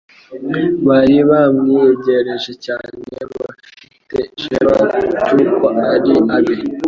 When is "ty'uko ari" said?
5.25-6.13